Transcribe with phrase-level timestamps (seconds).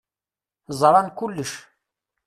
[0.79, 1.51] Ẓran kulec.